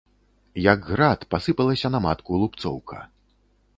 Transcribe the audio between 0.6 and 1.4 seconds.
Як град,